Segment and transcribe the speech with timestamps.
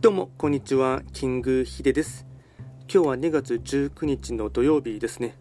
[0.00, 1.02] どうもこんにちは。
[1.12, 2.26] キングヒデです。
[2.90, 5.36] 今日は2月19日の土曜日ですね。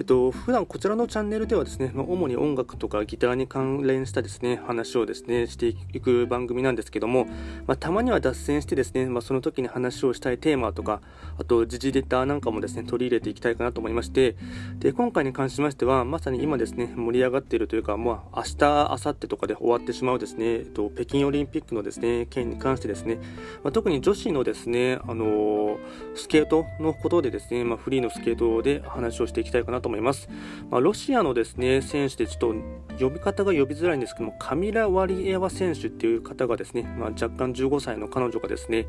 [0.00, 7.26] えっと、普段こちらのチャンネルではですね、ま、主に音楽とかギターに関連したですね、話をですね、していく番組なんですけども、
[7.66, 11.02] まあ、たまには脱線してですね、まあ、その時に話をしたいテーマとか、
[11.36, 14.36] あと時事レターなんかもですね、取り入れていきたいかなと思いまして、
[14.78, 23.18] で、今回に関しましては、まさに今ですね、盛り上がっているというか、まあ、明日、明後日とかで終わってしまうですね、えっと、北京オリンピックのですね、件に関してですね、
[23.62, 25.78] ま、特に女子のですね、あのー、
[26.14, 30.28] スケートのことでですね、ま、フリーのスケートで話をしていきたいかなと思います。
[30.70, 32.54] まあ、ロシアのですね選手でちょっと
[32.98, 38.86] 呼び方が呼びづらいんですけどもカミラ・ワリエワ選手っていう方がですね、まあ、若干15歳の彼女がですね、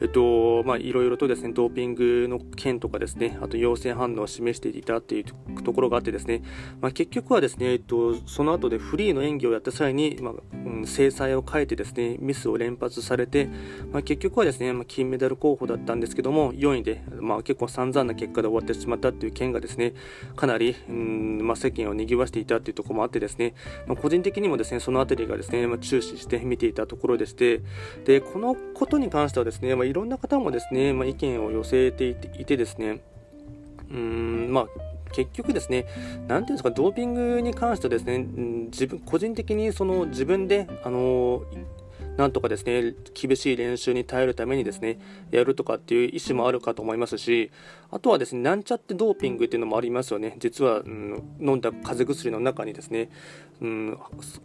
[0.00, 6.42] えっとまあ、いろいろとですねドーピングの件とかですねあと陽性反応を示していたっていうところがあってですね、
[6.80, 13.48] まあ、結局はですね、えっと、その後でフリーの演技をやった際に、まあうん、制裁を変えてですねミスを連発されて、
[13.92, 19.94] まあ、結局はですね、まあ、金メダル候補だったんですけども4位で、まあ、結構散々な結果で終わってしまったっていう件がですね
[20.38, 23.54] かなり、うんまあ、世間を賑わしていたというところもあってですね、
[23.88, 27.60] まあ、個人的にもですねその辺りがですね、まあ、注視して見ていたところでして
[28.04, 33.00] でこのことに関してはですね、まあ、いろんな方もですね、まあ、意見を寄せていてですね
[33.90, 34.66] うんまあ
[35.12, 35.86] 結局ですね、
[36.26, 38.18] なんていうんですか、ドーピングに関してはですね、
[38.70, 41.44] 自分、個人的にその自分で、あの
[42.18, 44.98] なんとかですね、厳しい練習に耐えるためにですね、
[45.30, 47.52] やるとかっていう意思もあるかと思いますし、
[47.90, 50.36] あとはですね、なんちゃってドーピングっていうのもありますよね。
[50.38, 53.10] 実は、うん、飲んだ風邪薬の中にですね、
[53.60, 53.98] うん、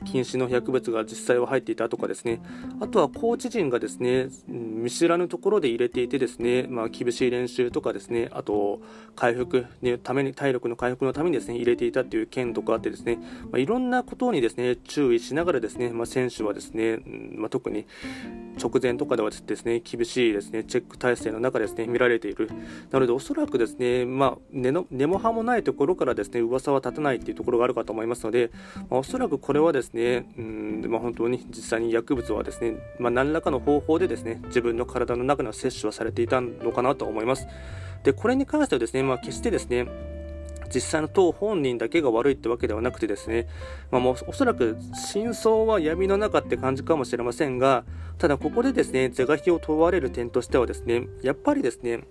[0.05, 2.41] 禁止の薬物が実際は入っていたとかですね、
[2.79, 8.81] あとはコーチ陣がですね、見知らぬところで入れていてですね、まあ、厳しい練習とかですね、あと
[9.15, 13.17] 回復のために、体力の回復のためにですね、入れていたっていう件とかあってですね、
[13.51, 16.99] まあ、いろんなことにですね、注意しながらですね、まあ、選手はですね、
[17.35, 17.85] まあ、特に
[18.61, 22.49] 直前とかではですね厳しいですねチェック体制の中ですね見られている
[22.91, 28.51] なのでおそらくですねまあ根の根も葉もないところからですね噂は立たないというところがあるかと思いますので、
[28.89, 37.47] まあ、おそらくこれはですねうんまあ、本当に実際に薬物はですねまあ、何らかの方法でですね自分の体の中の摂取はされていたのかなと思います。
[38.03, 39.87] でこれに関してはですねまあ決してですね
[40.73, 43.47] 実際の党本人だけが悪いってわけではなくてですね、
[43.91, 44.77] まあ、もうおそらく
[45.11, 47.83] 真相は闇の中って感じかもしれませんが
[48.17, 52.01] ただここでですね是が非を問われる点としてはですねやっぱりですね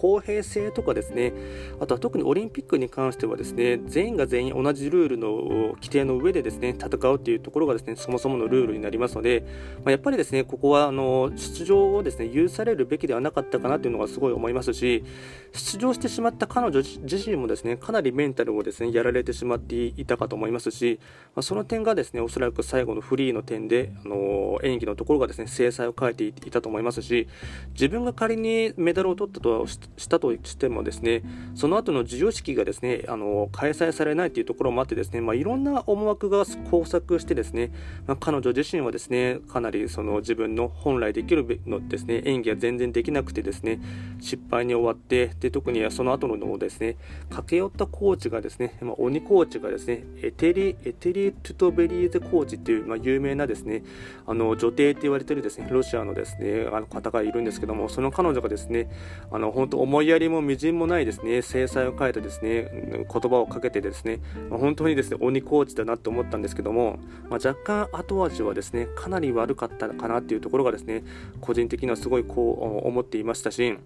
[0.00, 1.34] 公平性とかですね、
[1.78, 9.44] あとは特にオリンピックに関してはですね、全員が全員同じルールの規定の上でですね、戦うというところがですね、そもそものルールになりますので、
[9.84, 15.04] まあ、やっぱりですね、ここはあの出場をですね、許されるべきではなかったかなというのがすごい思いますし、
[15.52, 20.98] 出場してしまった彼女自身もですね、かなりメンタルをですね、やられてしまっていたかと思いますし、
[21.34, 27.28] まあ、その点がですね、おそらく最後のフリーの点で、あの演技のところがですね、制裁を変えていたと思いますし、
[27.74, 29.66] 自分が仮にメダルを取ったと
[29.96, 31.22] したとしてもですね
[31.54, 37.70] その後の授与式がですねあの開催されないというところもあってですね、まあ、いろんな思惑が交錯してですね、
[38.06, 43.80] まあ、彼女自身はですねかなりその自分の本来できるのですね演技が全然できなくてですね
[44.20, 46.96] 失敗に終わってで特にその後のですね
[47.30, 53.82] 駆け寄ったコーチがですね、まあ、鬼コーチがですねエテリエテリ・トゥトベリーゼコーチっていう、まあ、有名なですね
[54.26, 58.90] あの女帝って言われてるですねロシアのですねあの方がいるんですけどもその彼女がですね
[59.30, 61.40] あの本当思いやりもみじんもないですね。
[61.40, 64.20] 制裁を変えてですね言葉をかけてですね、
[64.50, 66.98] 本当にですね鬼コーチだなと思ったんですけども、
[67.30, 71.02] まあ、若干後味はですねかなり悪かったかなっていうところがですね
[71.40, 73.78] 個人的にはすごいこう思っていましたし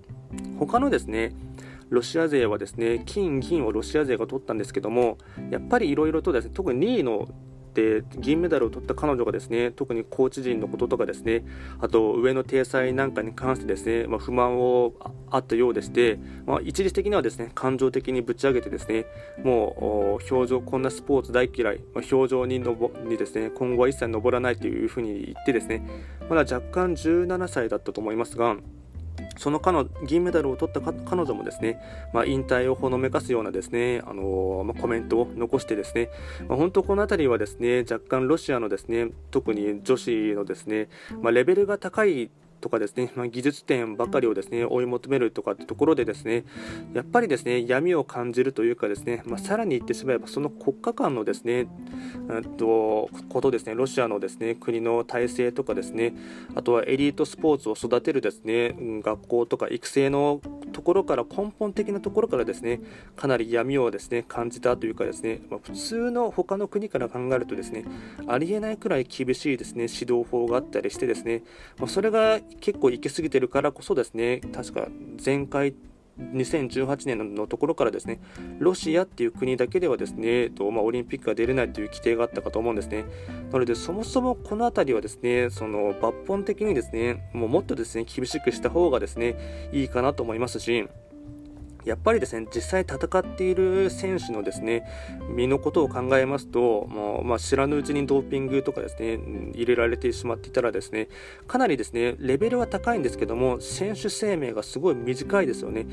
[0.58, 1.32] 他のですね
[1.90, 5.18] ロシア勢はですね金、銀をロシア勢が取ったんですけども
[5.50, 7.28] やっぱりいろいろとですね特に2位の
[7.74, 11.44] って銀メダルを取った彼女がですね特にコーチ陣のこととかですね
[11.80, 14.94] あと上の体裁なんかに関してですね、まあ、不満を
[15.30, 19.06] あったようでして、まあ、一時的にはですね感情的にぶち上げてですね
[19.42, 25.82] もう表情こんなスポーツ大嫌い、まあ、表情にのぼにですね今後は一切登らないというふうに言ってですね
[26.30, 28.56] まだ若干17歳だったと思いますが
[29.36, 31.80] その彼銀メダルを取った彼女もですね、
[32.12, 36.10] まあ、引退をほのめかすようなですね、あのー、まあ、コメントを残してですね、
[36.48, 40.88] まあ、本当この辺りはですね、若干ロシアのですね、特に女子のですね、
[41.20, 42.30] まレベルが高い
[42.60, 46.44] とかですね、まあ、技術点ばかりをですね追い求めるとかってところでですね
[46.94, 51.66] やっぱりですね闇を感じるというかですね、まあ、さらに言ってしまえばその国家間のですね
[52.56, 56.14] とことですねロシアのですね国の体制とかですね
[56.54, 60.40] あとはエリートスポーツを育てるですね学校とか育成の
[60.72, 62.80] ところから根本的なところからですね
[63.16, 67.84] かなり闇をですね感じたというかですね、まあ、普通の他の国から考えるとですね
[68.26, 71.42] ありえないくらい厳しいですね指導法があったりしてですね、
[71.78, 74.88] まあ、それが結構行き過ぎてるからこそですね確か
[75.24, 75.74] 前回
[76.18, 78.20] 2018年のところからですね
[78.58, 83.04] ロシアっていう国だけではですね、とまあ、オリンピックが出れないという規定があったかと思うんですね。
[83.50, 90.88] なので、そもそもこの辺りはですねその抜本的にですねもうもっとですね厳しくした方がですねいいかなと思いますし、
[91.84, 94.84] やっぱりですね実際戦っている選手のですね
[95.34, 99.18] 身のことを考えますと、もうまあ、知らぬうちにドーピングとかですね
[99.54, 101.08] 入れられてしまっていたらですね
[101.46, 105.86] かなりですねレベルは高いんですけども選手生命がすごい短いですよね。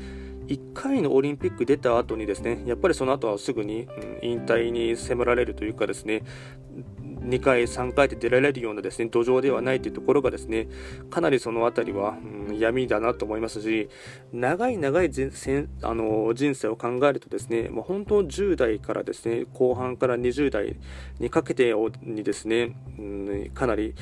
[0.48, 3.82] 1回のオリンピック出た後にですねやっぱりその後はすぐに、
[4.22, 6.22] うん、引退に迫られるというかですね
[7.24, 10.68] 2回、3回で出られるようなですね土壌ではないというところがですね
[11.10, 12.16] かなりその辺りは、
[12.48, 13.88] うん、闇だなと思いますし
[14.32, 15.10] 長い長い
[15.82, 20.76] あの人生を考えるとですねもう本当10代からですね後半から20代
[21.18, 23.94] にかけてにですね、うん、かなり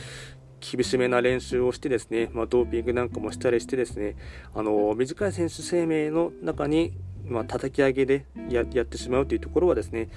[0.61, 4.15] 厳しめな練習をしてですね、まあ、ドーピングなんかもしたりしてですね
[4.55, 6.93] あの短い選手生命の中に、
[7.27, 10.09] まあ、叩き上げでやってしまうというところはですね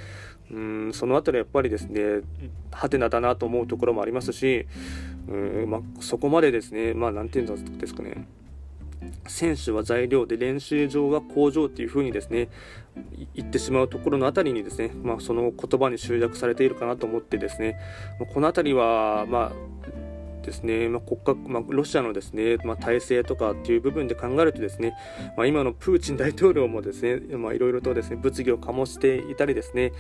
[0.51, 2.21] うんその辺りやっぱりですね
[2.71, 4.67] はてなだなと思うところもありますし
[5.27, 8.27] うん、まあ、そこまでですねまあ何て言うんですかね
[9.27, 12.50] 選手は材料で練習場は工場というふうにですね
[13.33, 17.77] 言ってしまうところのあたりにですね、まあ、その言葉に集約されているかなと思ってですね
[18.33, 19.51] この辺りは、まあ、
[20.44, 24.94] ですね、まあ、国家、まあ、ロシアのですね、まあ、体制とかっていう部分で考えるとですね、
[25.36, 29.94] ま、今のプーチン 大統領もですね、まあ、いろいろとですね、物議を醸していたりですね、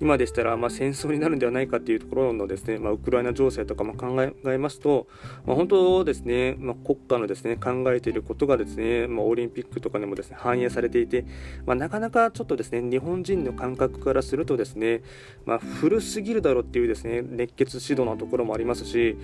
[0.00, 5.06] 今でしたら、ま、戦争になるんではないかっていうところのですね、ま、ウクライナ情勢とかも考えますと、
[5.46, 11.24] ま、本当ですね、ま、国家のですね、考えていることがですね、ま、オリンピックとかでもですね、反映されていて、
[11.66, 15.02] ま、なかなかちょっとですね、日本人の感覚からするとですね、
[15.44, 19.16] ま、古すぎるだろうっていうですね、熱血指導のところもありますし、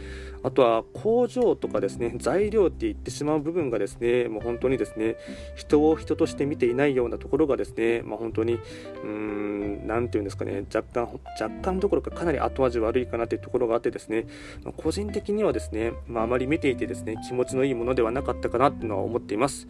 [0.42, 5.16] あとはは工場とかですね材料って言ってしまう部分がですねもう本当にですね
[5.54, 14.26] 人を人として見ていないようなところがですね、まあ、本当にうーん何て言うんですかね若干若干どころかかなり後味悪いかなというところがあってですね、
[14.64, 19.68] まあ、個人的にはですね、まあ、あまり見ていてですね気持ちのいいものではなかったかなというのは思っています。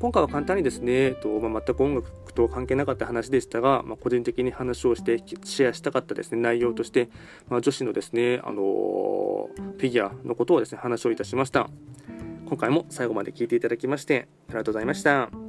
[0.00, 7.08] 今回は簡単にですね、とまあ、全く音楽と関係なかった話でしたが、まあ、個人的に話をしてシェアしたかったですね内容として、
[7.48, 8.62] まあ、女子のですね、あの
[9.56, 11.68] フィギュアのことをですね話をいたしました。
[12.46, 15.47] 今回も最後まで聞いていただきましてありがとうございました。